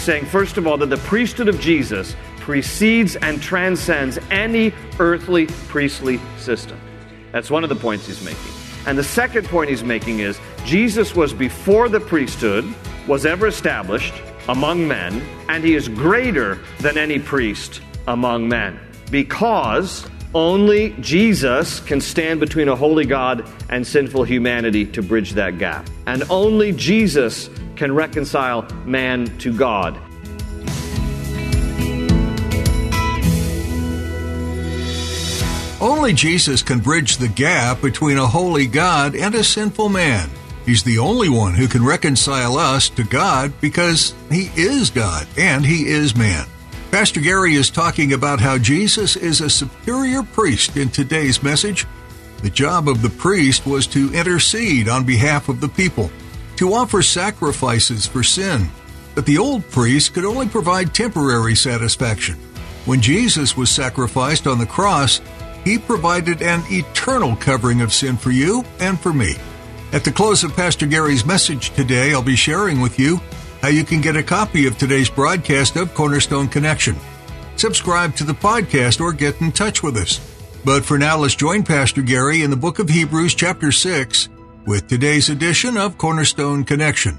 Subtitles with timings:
[0.00, 5.44] He's saying, first of all, that the priesthood of Jesus precedes and transcends any earthly
[5.68, 6.80] priestly system.
[7.32, 8.50] That's one of the points he's making.
[8.86, 12.64] And the second point he's making is Jesus was before the priesthood
[13.06, 14.14] was ever established
[14.48, 15.20] among men,
[15.50, 22.68] and he is greater than any priest among men because only Jesus can stand between
[22.68, 25.90] a holy God and sinful humanity to bridge that gap.
[26.06, 29.98] And only Jesus can reconcile man to God.
[35.80, 40.28] Only Jesus can bridge the gap between a holy God and a sinful man.
[40.66, 45.64] He's the only one who can reconcile us to God because He is God and
[45.64, 46.46] He is man.
[46.90, 51.86] Pastor Gary is talking about how Jesus is a superior priest in today's message.
[52.42, 56.10] The job of the priest was to intercede on behalf of the people,
[56.60, 58.68] to offer sacrifices for sin.
[59.14, 62.34] But the old priest could only provide temporary satisfaction.
[62.84, 65.22] When Jesus was sacrificed on the cross,
[65.64, 69.36] he provided an eternal covering of sin for you and for me.
[69.94, 73.22] At the close of Pastor Gary's message today, I'll be sharing with you
[73.62, 76.94] how you can get a copy of today's broadcast of Cornerstone Connection.
[77.56, 80.20] Subscribe to the podcast or get in touch with us.
[80.62, 84.28] But for now, let's join Pastor Gary in the book of Hebrews, chapter 6,
[84.66, 87.18] with today's edition of Cornerstone Connection.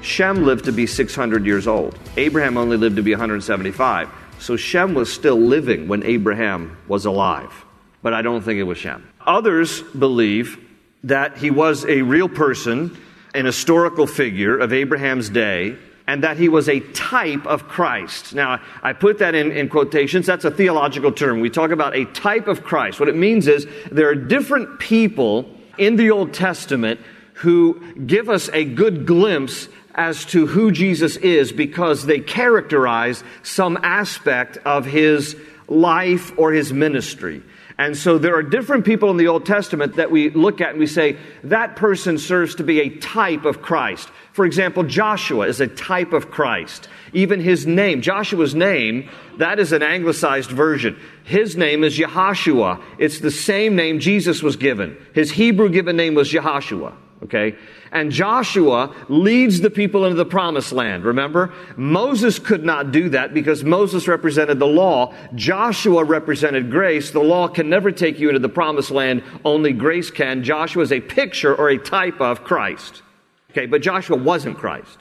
[0.00, 1.98] Shem lived to be 600 years old.
[2.16, 4.08] Abraham only lived to be 175.
[4.38, 7.64] So Shem was still living when Abraham was alive
[8.02, 9.08] but I don't think it was Shem.
[9.26, 10.58] Others believe
[11.04, 12.96] that he was a real person,
[13.34, 15.76] an historical figure of Abraham's day,
[16.06, 18.34] and that he was a type of Christ.
[18.34, 20.26] Now, I put that in, in, quotations.
[20.26, 21.40] That's a theological term.
[21.40, 22.98] We talk about a type of Christ.
[22.98, 27.00] What it means is there are different people in the Old Testament
[27.34, 33.78] who give us a good glimpse as to who Jesus is because they characterize some
[33.82, 35.36] aspect of his
[35.68, 37.42] life or his ministry.
[37.82, 40.78] And so there are different people in the Old Testament that we look at and
[40.78, 44.08] we say, that person serves to be a type of Christ.
[44.32, 46.88] For example, Joshua is a type of Christ.
[47.12, 50.96] Even his name, Joshua's name, that is an anglicized version.
[51.24, 52.80] His name is Jehoshua.
[52.98, 54.96] It's the same name Jesus was given.
[55.12, 56.94] His Hebrew given name was Jehoshua.
[57.22, 57.56] Okay?
[57.92, 61.04] And Joshua leads the people into the promised land.
[61.04, 61.52] Remember?
[61.76, 65.14] Moses could not do that because Moses represented the law.
[65.34, 67.10] Joshua represented grace.
[67.10, 69.22] The law can never take you into the promised land.
[69.44, 70.42] Only grace can.
[70.42, 73.02] Joshua is a picture or a type of Christ.
[73.50, 74.98] Okay, but Joshua wasn't Christ.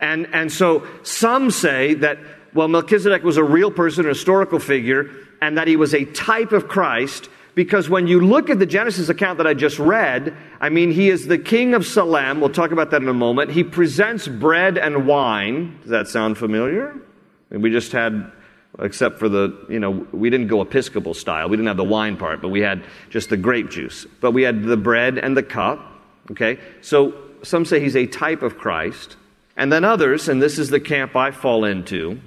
[0.00, 2.18] And, and so some say that,
[2.54, 5.10] well, Melchizedek was a real person, a historical figure,
[5.42, 9.08] and that he was a type of Christ because when you look at the Genesis
[9.08, 12.40] account that I just read, I mean, he is the king of Salem.
[12.40, 13.50] We'll talk about that in a moment.
[13.50, 15.78] He presents bread and wine.
[15.82, 16.96] Does that sound familiar?
[17.50, 18.30] And we just had,
[18.78, 21.48] except for the, you know, we didn't go Episcopal style.
[21.48, 24.06] We didn't have the wine part, but we had just the grape juice.
[24.20, 25.84] But we had the bread and the cup.
[26.30, 26.58] Okay?
[26.82, 29.16] So some say he's a type of Christ.
[29.56, 32.20] And then others, and this is the camp I fall into,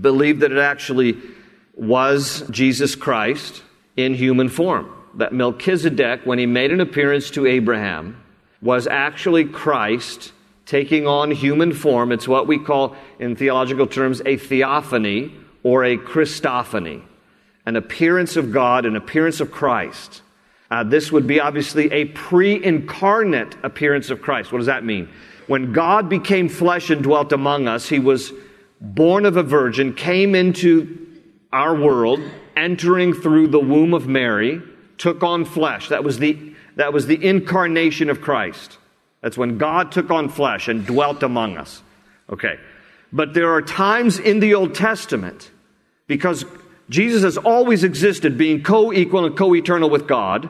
[0.00, 1.18] believe that it actually
[1.74, 3.62] was Jesus Christ
[4.02, 4.90] in human form.
[5.14, 8.22] That Melchizedek, when he made an appearance to Abraham,
[8.62, 10.32] was actually Christ
[10.66, 12.12] taking on human form.
[12.12, 17.02] It's what we call, in theological terms, a theophany or a Christophany,
[17.66, 20.22] an appearance of God, an appearance of Christ.
[20.70, 24.52] Uh, this would be obviously a pre incarnate appearance of Christ.
[24.52, 25.08] What does that mean?
[25.48, 28.32] When God became flesh and dwelt among us, he was
[28.80, 31.08] born of a virgin, came into
[31.52, 32.20] our world,
[32.56, 34.62] entering through the womb of Mary,
[34.98, 35.88] took on flesh.
[35.88, 38.78] That was the, that was the incarnation of Christ.
[39.22, 41.82] That's when God took on flesh and dwelt among us.
[42.30, 42.58] Okay.
[43.12, 45.50] But there are times in the Old Testament,
[46.06, 46.44] because
[46.88, 50.48] Jesus has always existed being co equal and co eternal with God,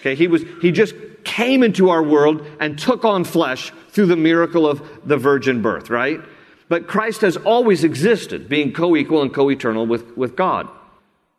[0.00, 0.94] Okay, he was he just
[1.24, 5.90] came into our world and took on flesh through the miracle of the virgin birth,
[5.90, 6.20] right?
[6.68, 10.68] But Christ has always existed, being co-equal and co-eternal with, with God.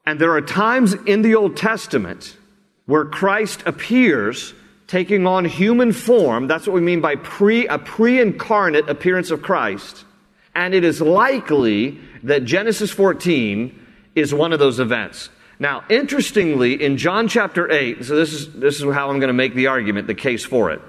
[0.07, 2.37] And there are times in the Old Testament
[2.85, 4.53] where Christ appears
[4.87, 6.47] taking on human form.
[6.47, 10.05] That's what we mean by pre, a pre-incarnate appearance of Christ.
[10.55, 15.29] And it is likely that Genesis 14 is one of those events.
[15.59, 19.33] Now, interestingly, in John chapter 8, so this is, this is how I'm going to
[19.33, 20.79] make the argument, the case for it.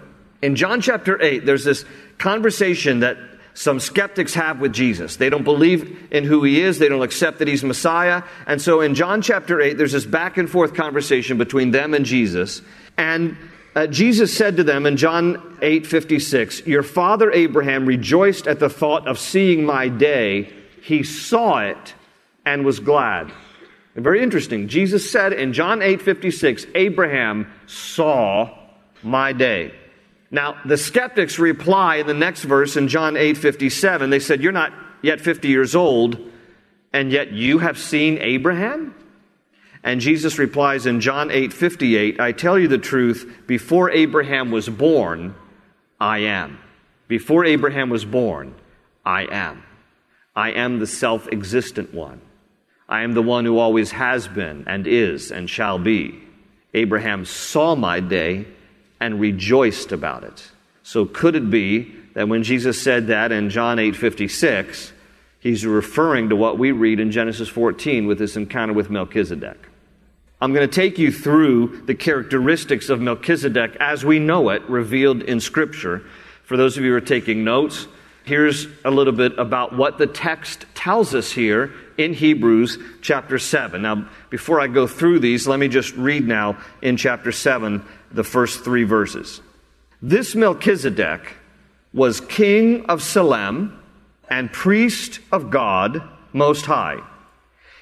[0.43, 1.85] In John chapter 8, there's this
[2.19, 3.19] conversation that
[3.59, 5.17] some skeptics have with Jesus.
[5.17, 8.23] They don't believe in who he is, they don't accept that he's Messiah.
[8.47, 12.07] And so in John chapter 8, there's this back and forth conversation between them and
[12.07, 12.63] Jesus.
[12.97, 13.37] And
[13.75, 18.71] uh, Jesus said to them in John 8 56, Your father Abraham rejoiced at the
[18.71, 20.53] thought of seeing my day.
[20.81, 21.95] He saw it
[22.47, 23.33] and was glad.
[23.97, 24.69] And very interesting.
[24.69, 28.57] Jesus said in John 8 56, Abraham saw
[29.03, 29.75] my day.
[30.31, 34.11] Now, the skeptics reply in the next verse in John 8 57.
[34.11, 34.73] They said, You're not
[35.03, 36.19] yet 50 years old,
[36.93, 38.95] and yet you have seen Abraham?
[39.83, 44.69] And Jesus replies in John 8 58, I tell you the truth, before Abraham was
[44.69, 45.35] born,
[46.01, 46.59] I am.
[47.07, 48.55] Before Abraham was born,
[49.05, 49.63] I am.
[50.37, 52.21] I am the self existent one.
[52.89, 56.23] I am the one who always has been and is and shall be.
[56.75, 58.47] Abraham saw my day
[59.01, 60.51] and rejoiced about it.
[60.83, 64.93] So could it be that when Jesus said that in John 8:56,
[65.41, 69.69] he's referring to what we read in Genesis 14 with this encounter with Melchizedek?
[70.41, 75.23] I'm going to take you through the characteristics of Melchizedek as we know it revealed
[75.23, 76.03] in scripture.
[76.45, 77.89] For those of you who are taking notes,
[78.29, 83.81] here's a little bit about what the text tells us here in Hebrews chapter 7.
[83.83, 87.83] Now, before I go through these, let me just read now in chapter 7
[88.13, 89.41] the first three verses.
[90.03, 91.35] This Melchizedek
[91.95, 93.83] was king of Salem
[94.29, 96.03] and priest of God
[96.35, 97.03] Most High.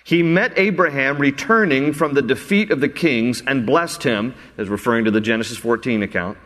[0.04, 5.06] He met Abraham returning from the defeat of the kings and blessed him, as referring
[5.06, 6.38] to the Genesis 14 account.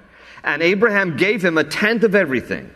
[0.43, 2.70] And Abraham gave him a tenth of everything.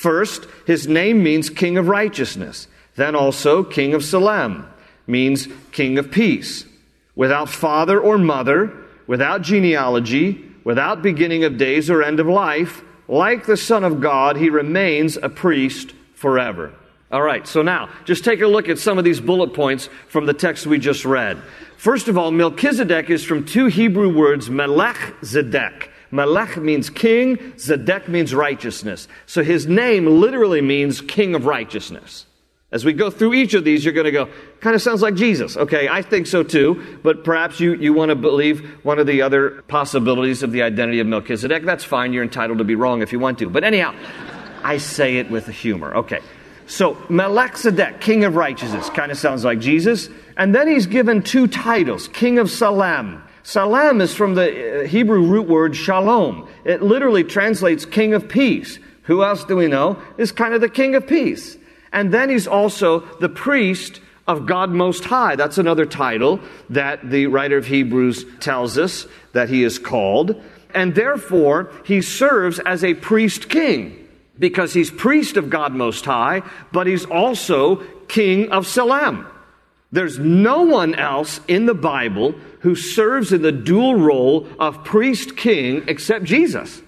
[0.00, 2.68] First, his name means king of righteousness.
[2.96, 4.66] Then also, king of Salem
[5.06, 6.64] means king of peace.
[7.14, 8.72] Without father or mother,
[9.06, 14.38] without genealogy, without beginning of days or end of life, like the Son of God,
[14.38, 16.72] he remains a priest forever.
[17.12, 20.24] All right, so now just take a look at some of these bullet points from
[20.24, 21.36] the text we just read.
[21.76, 25.90] First of all, Melchizedek is from two Hebrew words, Melech Zedek.
[26.10, 29.08] Melech means king, Zedek means righteousness.
[29.26, 32.26] So his name literally means king of righteousness.
[32.72, 34.28] As we go through each of these, you're going to go,
[34.60, 35.56] kind of sounds like Jesus.
[35.56, 39.22] Okay, I think so too, but perhaps you, you want to believe one of the
[39.22, 41.64] other possibilities of the identity of Melchizedek.
[41.64, 42.12] That's fine.
[42.12, 43.50] You're entitled to be wrong if you want to.
[43.50, 43.92] But anyhow,
[44.62, 45.96] I say it with a humor.
[45.96, 46.20] Okay.
[46.66, 50.08] So, Melchizedek, king of righteousness, kind of sounds like Jesus.
[50.36, 53.24] And then he's given two titles king of Salem.
[53.42, 56.48] Salem is from the uh, Hebrew root word shalom.
[56.64, 58.78] It literally translates king of peace.
[59.04, 61.56] Who else do we know is kind of the king of peace?
[61.92, 65.36] And then he's also the priest of God Most High.
[65.36, 70.40] That's another title that the writer of Hebrews tells us that he is called.
[70.72, 76.42] And therefore, he serves as a priest king because he's priest of God Most High,
[76.72, 77.76] but he's also
[78.06, 79.26] king of Salem.
[79.92, 85.36] There's no one else in the Bible who serves in the dual role of priest
[85.36, 86.82] king except Jesus.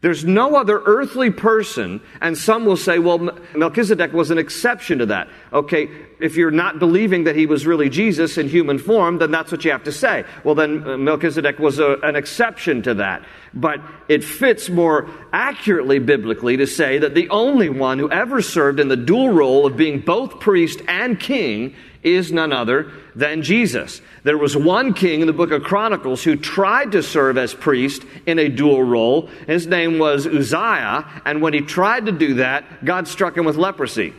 [0.00, 3.18] There's no other earthly person, and some will say, well,
[3.56, 5.28] Melchizedek was an exception to that.
[5.52, 5.88] Okay,
[6.20, 9.64] if you're not believing that he was really Jesus in human form, then that's what
[9.64, 10.24] you have to say.
[10.44, 13.24] Well, then uh, Melchizedek was a, an exception to that.
[13.52, 18.78] But it fits more accurately biblically to say that the only one who ever served
[18.78, 24.00] in the dual role of being both priest and king is none other than Jesus.
[24.22, 28.02] There was one king in the book of Chronicles who tried to serve as priest
[28.26, 29.28] in a dual role.
[29.46, 33.56] His name was Uzziah, and when he tried to do that, God struck him with
[33.56, 34.12] leprosy.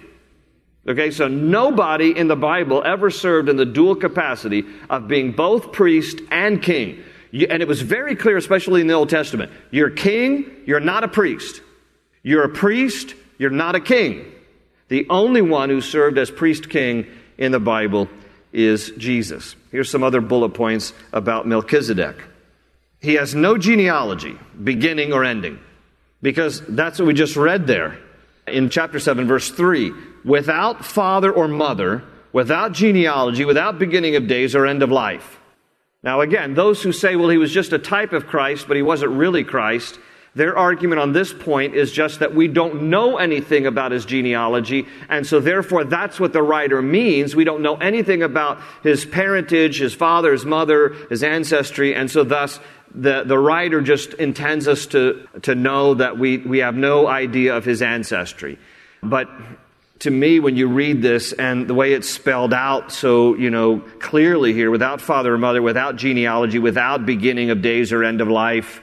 [0.87, 5.71] Okay, so nobody in the Bible ever served in the dual capacity of being both
[5.71, 7.03] priest and king.
[7.31, 9.51] And it was very clear, especially in the Old Testament.
[9.69, 11.61] You're king, you're not a priest.
[12.23, 14.31] You're a priest, you're not a king.
[14.87, 17.05] The only one who served as priest king
[17.39, 18.07] in the Bible
[18.53, 19.55] is Jesus.
[19.71, 22.17] Here's some other bullet points about Melchizedek.
[22.99, 25.57] He has no genealogy, beginning or ending,
[26.21, 27.97] because that's what we just read there
[28.45, 29.93] in chapter 7, verse 3.
[30.25, 32.03] Without father or mother,
[32.33, 35.39] without genealogy, without beginning of days or end of life.
[36.03, 38.83] Now, again, those who say, well, he was just a type of Christ, but he
[38.83, 39.97] wasn't really Christ,
[40.39, 44.87] their argument on this point is just that we don't know anything about his genealogy,
[45.09, 47.35] and so therefore that's what the writer means.
[47.35, 52.23] We don't know anything about his parentage, his father, his mother, his ancestry, and so
[52.23, 52.57] thus
[52.95, 57.57] the, the writer just intends us to, to know that we, we have no idea
[57.57, 58.57] of his ancestry.
[59.03, 59.29] But
[59.99, 63.79] to me, when you read this and the way it's spelled out so, you know,
[63.99, 68.29] clearly here, without father or mother, without genealogy, without beginning of days or end of
[68.29, 68.81] life,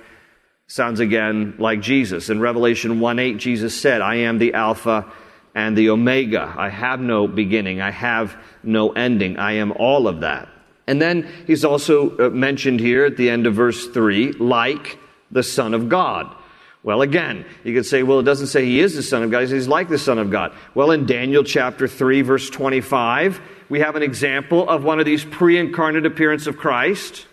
[0.67, 2.31] sounds again like Jesus.
[2.31, 5.11] In Revelation 1 8, Jesus said, I am the Alpha
[5.55, 6.55] and the Omega.
[6.57, 7.81] I have no beginning.
[7.81, 9.39] I have no ending.
[9.39, 10.49] I am all of that.
[10.87, 14.99] And then he's also uh, mentioned here at the end of verse 3, like
[15.31, 16.35] the Son of God.
[16.83, 19.49] Well, again, you could say, well, it doesn't say he is the Son of God.
[19.49, 20.53] He's like the Son of God.
[20.75, 25.25] Well, in Daniel chapter 3, verse 25, we have an example of one of these
[25.25, 27.27] pre incarnate appearances of Christ,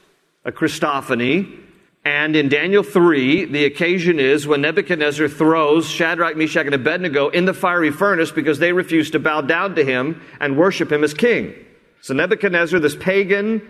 [0.43, 1.59] a Christophany.
[2.05, 7.45] And in Daniel 3, the occasion is when Nebuchadnezzar throws Shadrach, Meshach, and Abednego in
[7.45, 11.13] the fiery furnace because they refuse to bow down to him and worship him as
[11.13, 11.53] king.
[12.01, 13.62] So Nebuchadnezzar, this pagan,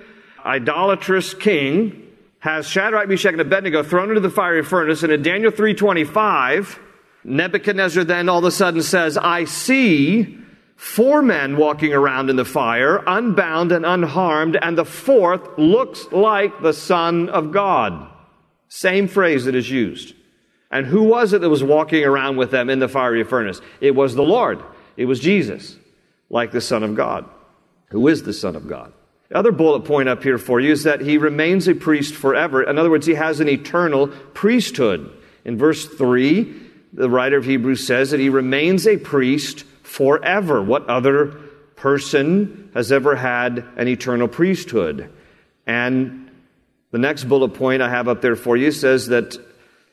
[0.43, 2.09] idolatrous king,
[2.39, 5.03] has Shadrach, Meshach, and Abednego thrown into the fiery furnace.
[5.03, 6.79] And in Daniel 3.25,
[7.23, 10.39] Nebuchadnezzar then all of a sudden says, I see
[10.75, 16.63] four men walking around in the fire, unbound and unharmed, and the fourth looks like
[16.63, 18.09] the Son of God.
[18.75, 20.15] Same phrase that is used.
[20.71, 23.61] And who was it that was walking around with them in the fiery furnace?
[23.79, 24.63] It was the Lord.
[24.97, 25.75] It was Jesus,
[26.29, 27.29] like the Son of God
[27.93, 28.91] who is the Son of God.
[29.29, 32.63] The other bullet point up here for you is that he remains a priest forever.
[32.63, 35.11] In other words, he has an eternal priesthood.
[35.45, 36.61] In verse 3,
[36.91, 40.61] the writer of Hebrews says that he remains a priest forever.
[40.61, 41.27] What other
[41.75, 45.11] person has ever had an eternal priesthood?
[45.67, 46.22] And
[46.93, 49.35] the next bullet point I have up there for you says that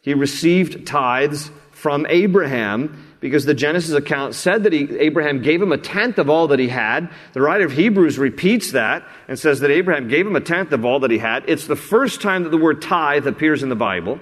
[0.03, 5.73] he received tithes from Abraham because the Genesis account said that he, Abraham gave him
[5.73, 7.11] a tenth of all that he had.
[7.33, 10.85] The writer of Hebrews repeats that and says that Abraham gave him a tenth of
[10.85, 11.49] all that he had.
[11.49, 14.21] It's the first time that the word tithe appears in the Bible.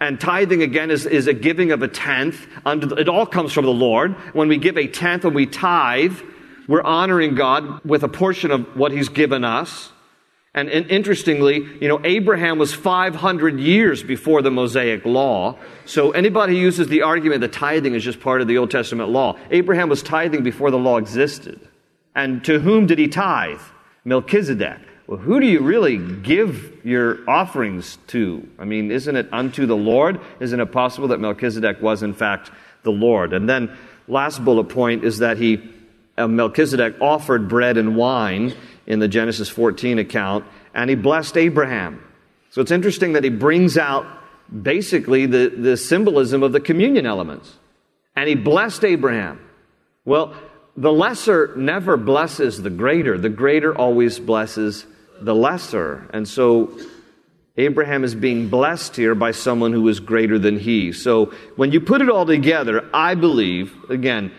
[0.00, 2.46] And tithing again is, is a giving of a tenth.
[2.64, 4.12] It all comes from the Lord.
[4.32, 6.18] When we give a tenth, when we tithe,
[6.68, 9.92] we're honoring God with a portion of what He's given us.
[10.54, 15.58] And, and, interestingly, you know, Abraham was 500 years before the Mosaic law.
[15.84, 19.10] So anybody who uses the argument that tithing is just part of the Old Testament
[19.10, 21.60] law, Abraham was tithing before the law existed.
[22.14, 23.60] And to whom did he tithe?
[24.04, 24.80] Melchizedek.
[25.06, 28.46] Well, who do you really give your offerings to?
[28.58, 30.20] I mean, isn't it unto the Lord?
[30.40, 32.50] Isn't it possible that Melchizedek was, in fact,
[32.82, 33.32] the Lord?
[33.32, 33.74] And then,
[34.06, 35.62] last bullet point is that he,
[36.18, 38.54] uh, Melchizedek offered bread and wine
[38.88, 42.02] in the Genesis 14 account, and he blessed Abraham.
[42.50, 44.06] So it's interesting that he brings out
[44.50, 47.54] basically the, the symbolism of the communion elements.
[48.16, 49.40] And he blessed Abraham.
[50.06, 50.34] Well,
[50.74, 54.86] the lesser never blesses the greater, the greater always blesses
[55.20, 56.08] the lesser.
[56.14, 56.78] And so
[57.58, 60.92] Abraham is being blessed here by someone who is greater than he.
[60.92, 61.26] So
[61.56, 64.32] when you put it all together, I believe, again,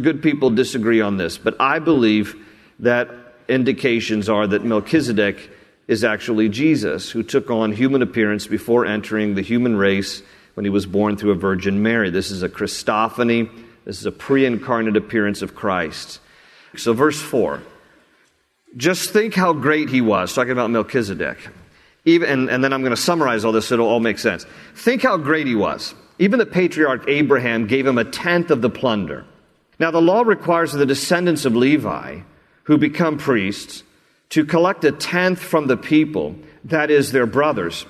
[0.00, 2.34] good people disagree on this, but I believe
[2.78, 5.50] that indications are that Melchizedek
[5.86, 10.22] is actually Jesus, who took on human appearance before entering the human race
[10.54, 12.10] when he was born through a Virgin Mary.
[12.10, 13.50] This is a Christophany,
[13.84, 16.20] this is a pre incarnate appearance of Christ.
[16.76, 17.62] So, verse 4
[18.76, 21.38] just think how great he was, talking about Melchizedek.
[22.04, 24.44] Even, and, and then I'm going to summarize all this so it'll all make sense.
[24.74, 25.94] Think how great he was.
[26.18, 29.24] Even the patriarch Abraham gave him a tenth of the plunder.
[29.78, 32.20] Now, the law requires the descendants of Levi
[32.64, 33.82] who become priests
[34.30, 37.86] to collect a tenth from the people, that is, their brothers,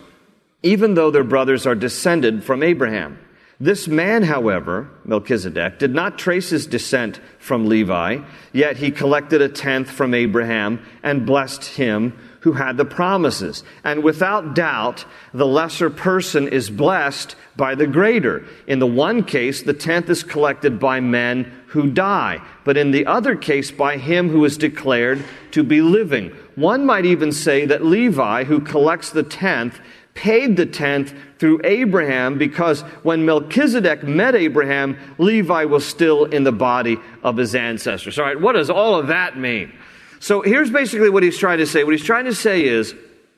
[0.63, 3.19] even though their brothers are descended from Abraham.
[3.61, 8.19] This man, however, Melchizedek, did not trace his descent from Levi,
[8.53, 13.63] yet he collected a tenth from Abraham and blessed him who had the promises.
[13.85, 18.45] And without doubt, the lesser person is blessed by the greater.
[18.67, 23.05] In the one case, the tenth is collected by men who die, but in the
[23.05, 26.31] other case, by him who is declared to be living.
[26.55, 29.81] One might even say that Levi, who collects the tenth,
[30.15, 36.53] paid the tenth through Abraham because when Melchizedek met Abraham, Levi was still in the
[36.53, 38.21] body of his ancestors.
[38.21, 39.73] All right, what does all of that mean?
[40.21, 41.83] So here's basically what he's trying to say.
[41.83, 42.95] What he's trying to say is,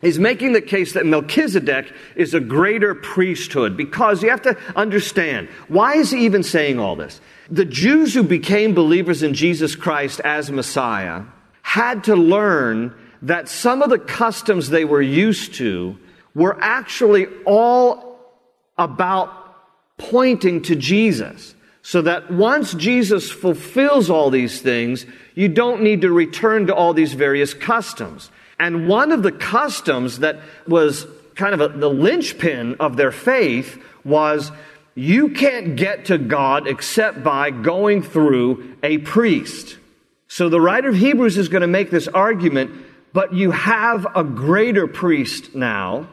[0.06, 5.48] He's making the case that Melchizedek is a greater priesthood because you have to understand
[5.66, 7.20] why is he even saying all this?
[7.50, 11.25] The Jews who became believers in Jesus Christ as Messiah
[11.62, 15.98] had to learn that some of the customs they were used to
[16.36, 18.20] were actually all
[18.78, 19.56] about
[19.98, 21.56] pointing to Jesus.
[21.82, 26.94] So that once Jesus fulfills all these things, you don't need to return to all
[26.94, 28.30] these various customs.
[28.58, 33.82] And one of the customs that was kind of a, the linchpin of their faith
[34.04, 34.50] was
[34.94, 39.76] you can't get to God except by going through a priest.
[40.26, 42.70] So the writer of Hebrews is going to make this argument,
[43.12, 46.08] but you have a greater priest now,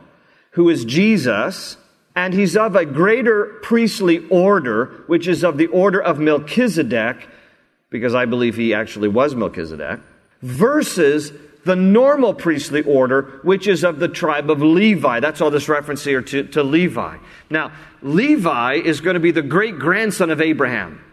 [0.51, 1.77] who is Jesus,
[2.15, 7.27] and he's of a greater priestly order, which is of the order of Melchizedek,
[7.89, 10.00] because I believe he actually was Melchizedek,
[10.41, 11.31] versus
[11.65, 15.20] the normal priestly order, which is of the tribe of Levi.
[15.20, 17.17] That's all this reference here to, to Levi.
[17.50, 21.03] Now, Levi is going to be the great grandson of Abraham.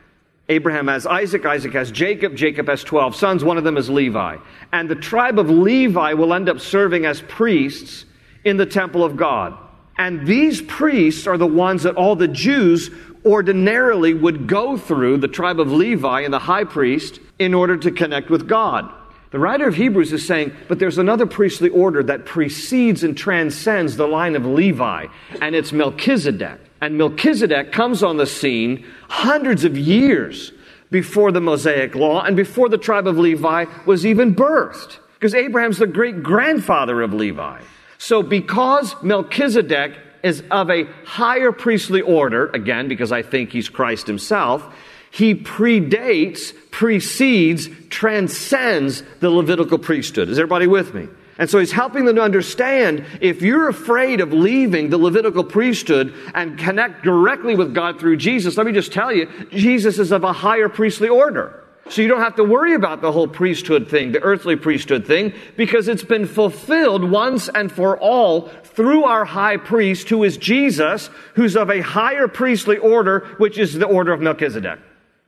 [0.48, 4.38] Abraham has Isaac, Isaac has Jacob, Jacob has 12 sons, one of them is Levi.
[4.72, 8.04] And the tribe of Levi will end up serving as priests
[8.44, 9.56] in the temple of God.
[9.96, 12.90] And these priests are the ones that all the Jews
[13.24, 17.90] ordinarily would go through, the tribe of Levi and the high priest, in order to
[17.92, 18.92] connect with God.
[19.30, 23.96] The writer of Hebrews is saying, but there's another priestly order that precedes and transcends
[23.96, 25.06] the line of Levi,
[25.40, 26.58] and it's Melchizedek.
[26.80, 30.52] And Melchizedek comes on the scene hundreds of years
[30.90, 34.98] before the Mosaic law and before the tribe of Levi was even birthed.
[35.14, 37.60] Because Abraham's the great grandfather of Levi.
[37.98, 44.06] So because Melchizedek is of a higher priestly order, again, because I think he's Christ
[44.06, 44.74] himself,
[45.10, 50.28] he predates, precedes, transcends the Levitical priesthood.
[50.28, 51.08] Is everybody with me?
[51.38, 56.14] And so he's helping them to understand if you're afraid of leaving the Levitical priesthood
[56.34, 60.22] and connect directly with God through Jesus, let me just tell you, Jesus is of
[60.22, 61.64] a higher priestly order.
[61.88, 65.32] So you don't have to worry about the whole priesthood thing, the earthly priesthood thing,
[65.56, 71.10] because it's been fulfilled once and for all through our high priest, who is Jesus,
[71.34, 74.78] who's of a higher priestly order, which is the order of Melchizedek.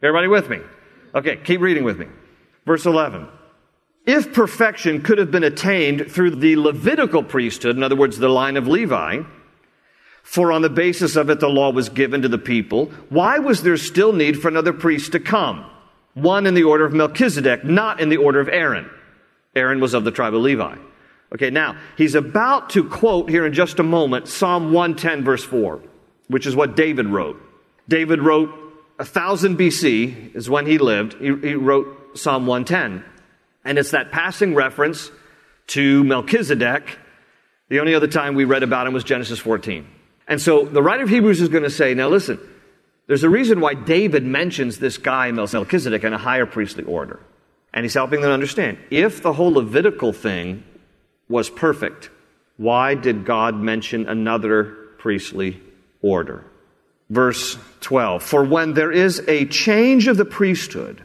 [0.03, 0.59] Everybody with me?
[1.15, 2.07] Okay, keep reading with me.
[2.67, 3.29] Verse 11.
[4.05, 8.57] If perfection could have been attained through the Levitical priesthood, in other words, the line
[8.57, 9.23] of Levi,
[10.25, 13.63] for on the basis of it the law was given to the people, why was
[13.63, 15.65] there still need for another priest to come?
[16.15, 18.91] One in the order of Melchizedek, not in the order of Aaron.
[19.55, 20.77] Aaron was of the tribe of Levi.
[21.35, 25.81] Okay, now, he's about to quote here in just a moment Psalm 110, verse 4,
[26.29, 27.41] which is what David wrote.
[27.89, 28.62] David wrote
[28.97, 31.15] 1000 BC, is when he lived.
[31.15, 33.05] He, he wrote Psalm 110.
[33.65, 35.11] And it's that passing reference
[35.69, 36.99] to Melchizedek.
[37.69, 39.87] The only other time we read about him was Genesis 14.
[40.29, 42.39] And so the writer of Hebrews is going to say, now listen,
[43.07, 47.21] there's a reason why David mentions this guy, Melchizedek, in a higher priestly order.
[47.75, 48.79] And he's helping them understand.
[48.91, 50.65] If the whole Levitical thing
[51.29, 52.11] was perfect,
[52.57, 55.61] why did God mention another priestly
[56.03, 56.45] order?
[57.13, 61.05] Verse 12 For when there is a change of the priesthood,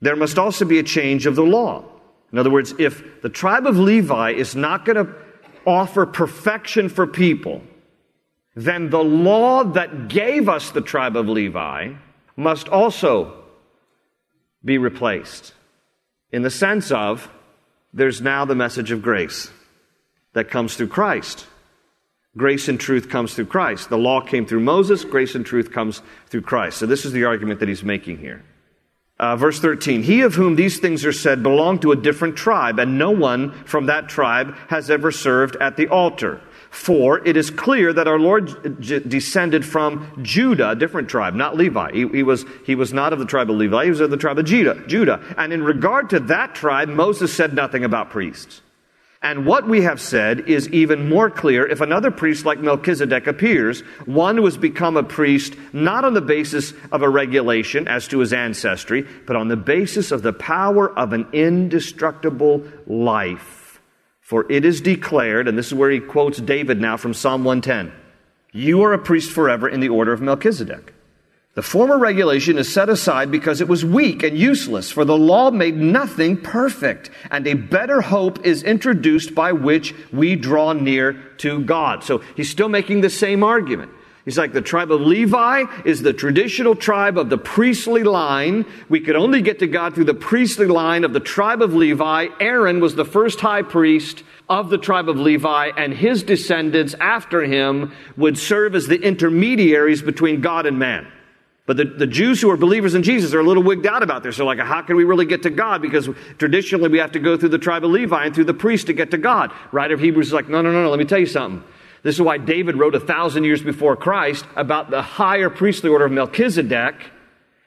[0.00, 1.84] there must also be a change of the law.
[2.32, 5.12] In other words, if the tribe of Levi is not going to
[5.66, 7.60] offer perfection for people,
[8.54, 11.94] then the law that gave us the tribe of Levi
[12.36, 13.42] must also
[14.64, 15.54] be replaced.
[16.30, 17.28] In the sense of,
[17.92, 19.50] there's now the message of grace
[20.34, 21.48] that comes through Christ.
[22.36, 23.88] Grace and truth comes through Christ.
[23.88, 26.78] The law came through Moses, grace and truth comes through Christ.
[26.78, 28.44] So, this is the argument that he's making here.
[29.18, 32.78] Uh, verse 13, he of whom these things are said belonged to a different tribe,
[32.78, 36.42] and no one from that tribe has ever served at the altar.
[36.68, 41.56] For it is clear that our Lord j- descended from Judah, a different tribe, not
[41.56, 41.92] Levi.
[41.92, 44.18] He, he, was, he was not of the tribe of Levi, he was of the
[44.18, 45.22] tribe of Judah, Judah.
[45.38, 48.60] And in regard to that tribe, Moses said nothing about priests.
[49.26, 53.80] And what we have said is even more clear if another priest like Melchizedek appears,
[54.04, 58.20] one who has become a priest not on the basis of a regulation as to
[58.20, 63.80] his ancestry, but on the basis of the power of an indestructible life.
[64.20, 67.92] For it is declared, and this is where he quotes David now from Psalm 110
[68.52, 70.94] You are a priest forever in the order of Melchizedek.
[71.56, 75.50] The former regulation is set aside because it was weak and useless, for the law
[75.50, 81.60] made nothing perfect, and a better hope is introduced by which we draw near to
[81.60, 82.04] God.
[82.04, 83.90] So he's still making the same argument.
[84.26, 88.66] He's like the tribe of Levi is the traditional tribe of the priestly line.
[88.90, 92.26] We could only get to God through the priestly line of the tribe of Levi.
[92.38, 97.40] Aaron was the first high priest of the tribe of Levi, and his descendants after
[97.40, 101.10] him would serve as the intermediaries between God and man.
[101.66, 104.22] But the, the Jews who are believers in Jesus are a little wigged out about
[104.22, 104.36] this.
[104.36, 105.82] They're like, how can we really get to God?
[105.82, 108.86] Because traditionally we have to go through the tribe of Levi and through the priest
[108.86, 109.52] to get to God.
[109.72, 111.64] Writer of Hebrews is like, no, no, no, no, let me tell you something.
[112.04, 116.04] This is why David wrote a thousand years before Christ about the higher priestly order
[116.04, 116.94] of Melchizedek,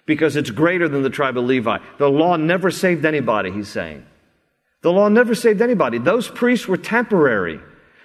[0.06, 1.80] because it's greater than the tribe of Levi.
[1.98, 4.06] The law never saved anybody, he's saying.
[4.82, 5.98] The law never saved anybody.
[5.98, 7.60] Those priests were temporary.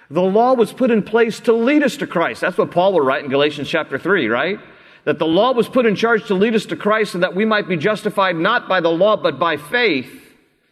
[0.09, 2.41] The law was put in place to lead us to Christ.
[2.41, 4.59] That's what Paul will write in Galatians chapter 3, right?
[5.05, 7.45] That the law was put in charge to lead us to Christ so that we
[7.45, 10.11] might be justified not by the law, but by faith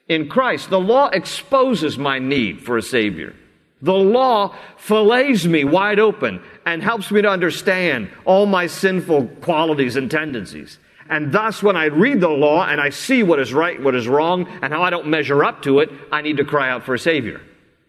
[0.09, 0.69] in Christ.
[0.69, 3.35] The law exposes my need for a Savior.
[3.81, 9.95] The law fillets me wide open and helps me to understand all my sinful qualities
[9.95, 10.79] and tendencies.
[11.09, 14.07] And thus, when I read the law and I see what is right, what is
[14.07, 16.93] wrong, and how I don't measure up to it, I need to cry out for
[16.93, 17.41] a Savior.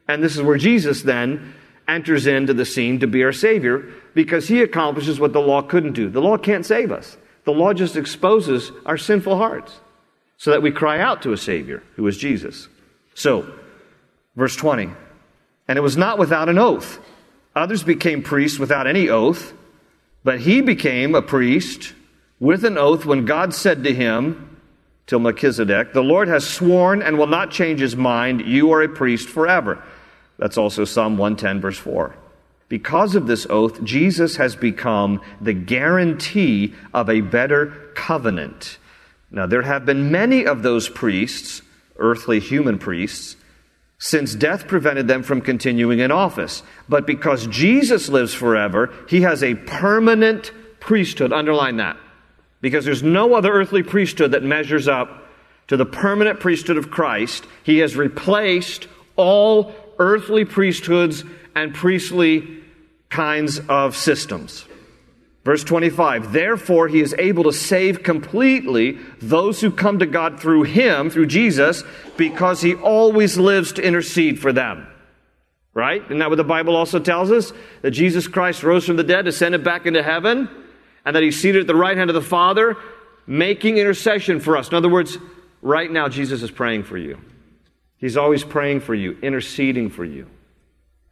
[0.08, 1.54] And this is where Jesus then
[1.86, 5.92] enters into the scene to be our Savior because he accomplishes what the law couldn't
[5.92, 6.08] do.
[6.08, 7.16] The law can't save us.
[7.44, 9.80] The law just exposes our sinful hearts
[10.36, 12.68] so that we cry out to a Savior who is Jesus.
[13.14, 13.52] So,
[14.36, 14.90] verse 20.
[15.68, 16.98] And it was not without an oath.
[17.54, 19.52] Others became priests without any oath,
[20.24, 21.94] but he became a priest
[22.40, 24.54] with an oath when God said to him,
[25.06, 28.88] till Melchizedek, the Lord has sworn and will not change his mind, you are a
[28.88, 29.82] priest forever.
[30.38, 32.14] That's also Psalm 110, verse 4.
[32.68, 38.78] Because of this oath, Jesus has become the guarantee of a better covenant.
[39.30, 41.62] Now, there have been many of those priests,
[41.98, 43.36] earthly human priests,
[43.98, 46.62] since death prevented them from continuing in office.
[46.88, 51.32] But because Jesus lives forever, he has a permanent priesthood.
[51.32, 51.96] Underline that.
[52.60, 55.28] Because there's no other earthly priesthood that measures up
[55.68, 57.46] to the permanent priesthood of Christ.
[57.62, 62.62] He has replaced all earthly priesthoods and priestly
[63.08, 64.64] kinds of systems.
[65.44, 70.62] Verse 25, therefore he is able to save completely those who come to God through
[70.62, 71.84] him, through Jesus,
[72.16, 74.86] because he always lives to intercede for them.
[75.74, 76.02] Right?
[76.02, 77.52] Isn't that what the Bible also tells us?
[77.82, 80.48] That Jesus Christ rose from the dead, ascended back into heaven,
[81.04, 82.76] and that he's seated at the right hand of the Father,
[83.26, 84.68] making intercession for us.
[84.68, 85.18] In other words,
[85.60, 87.18] right now Jesus is praying for you.
[87.98, 90.28] He's always praying for you, interceding for you.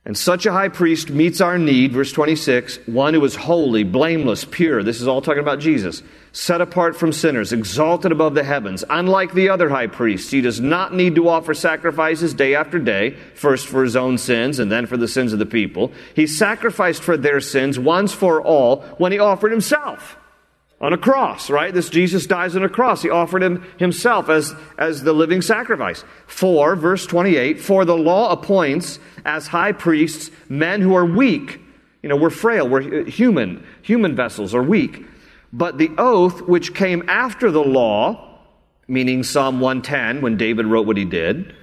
[0.04, 4.44] And such a high priest meets our need, verse 26, one who is holy, blameless,
[4.44, 4.82] pure.
[4.82, 6.02] This is all talking about Jesus.
[6.32, 8.82] Set apart from sinners, exalted above the heavens.
[8.90, 13.10] Unlike the other high priests, he does not need to offer sacrifices day after day,
[13.36, 15.92] first for his own sins and then for the sins of the people.
[16.16, 20.16] He sacrificed for their sins once for all when he offered himself
[20.82, 21.72] on a cross, right?
[21.72, 23.02] This Jesus dies on a cross.
[23.02, 26.04] He offered him himself as, as the living sacrifice.
[26.26, 31.60] For, verse 28, for the law appoints as high priests men who are weak.
[32.02, 33.64] You know, we're frail, we're uh, human.
[33.82, 35.06] Human vessels are weak.
[35.52, 38.40] But the oath which came after the law,
[38.88, 41.54] meaning Psalm 110, when David wrote what he did,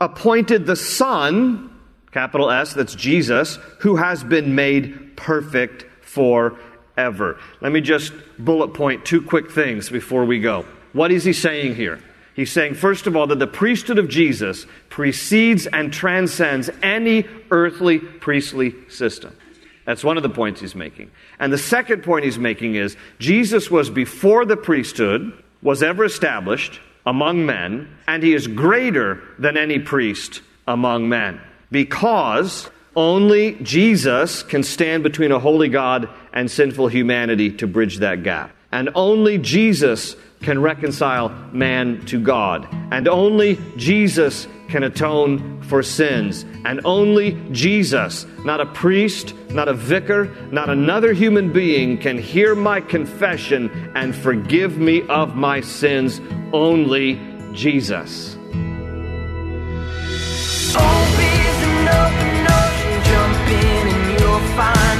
[0.00, 1.70] appointed the Son,
[2.10, 6.58] capital S, that's Jesus, who has been made perfect for
[6.96, 7.38] ever.
[7.60, 10.64] Let me just bullet point two quick things before we go.
[10.92, 12.00] What is he saying here?
[12.34, 17.98] He's saying, first of all, that the priesthood of Jesus precedes and transcends any earthly
[17.98, 19.36] priestly system.
[19.84, 21.10] That's one of the points he's making.
[21.38, 26.80] And the second point he's making is Jesus was before the priesthood was ever established
[27.06, 34.62] among men, and he is greater than any priest among men because only Jesus can
[34.62, 38.54] stand between a holy God and sinful humanity to bridge that gap.
[38.70, 42.68] And only Jesus can reconcile man to God.
[42.90, 46.44] And only Jesus can atone for sins.
[46.64, 52.54] And only Jesus, not a priest, not a vicar, not another human being, can hear
[52.54, 56.20] my confession and forgive me of my sins.
[56.52, 57.20] Only
[57.54, 58.36] Jesus.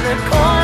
[0.05, 0.54] The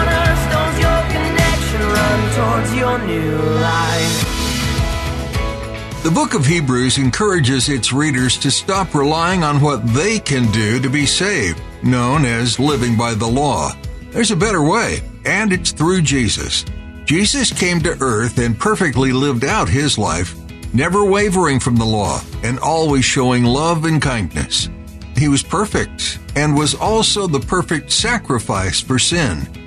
[6.11, 10.89] book of Hebrews encourages its readers to stop relying on what they can do to
[10.89, 13.71] be saved, known as living by the law.
[14.11, 16.65] There's a better way, and it's through Jesus.
[17.05, 20.35] Jesus came to earth and perfectly lived out his life,
[20.73, 24.69] never wavering from the law and always showing love and kindness.
[25.17, 29.60] He was perfect and was also the perfect sacrifice for sin.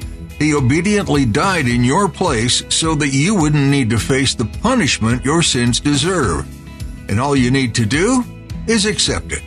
[0.44, 5.24] He obediently died in your place so that you wouldn't need to face the punishment
[5.24, 6.46] your sins deserve.
[7.08, 8.22] And all you need to do
[8.66, 9.42] is accept it.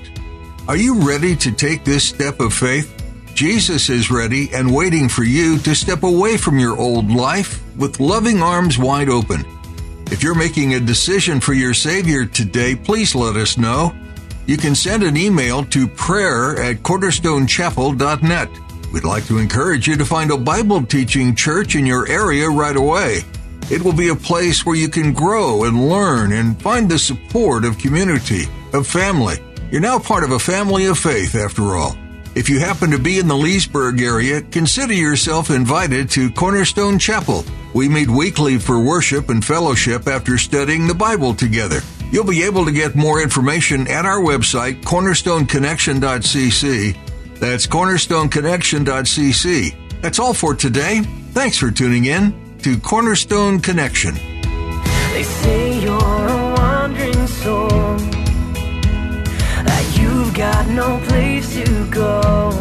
[0.68, 2.92] Are you ready to take this step of faith?
[3.36, 8.00] Jesus is ready and waiting for you to step away from your old life with
[8.00, 9.46] loving arms wide open.
[10.10, 13.96] If you're making a decision for your Savior today, please let us know.
[14.48, 18.50] You can send an email to prayer at cornerstonechapel.net.
[18.98, 22.76] We'd like to encourage you to find a Bible teaching church in your area right
[22.76, 23.20] away.
[23.70, 27.64] It will be a place where you can grow and learn and find the support
[27.64, 29.36] of community, of family.
[29.70, 31.96] You're now part of a family of faith, after all.
[32.34, 37.46] If you happen to be in the Leesburg area, consider yourself invited to Cornerstone Chapel.
[37.76, 41.82] We meet weekly for worship and fellowship after studying the Bible together.
[42.12, 47.07] You'll be able to get more information at our website, cornerstoneconnection.cc.
[47.40, 50.02] That's cornerstoneconnection.cc.
[50.02, 51.02] That's all for today.
[51.32, 54.16] Thanks for tuning in to Cornerstone Connection.
[54.16, 57.70] They say you're a wandering soul,
[59.68, 62.52] that you've got no place to go,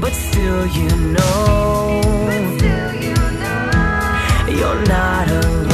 [0.00, 2.00] but still you know,
[4.48, 5.73] you're not alone.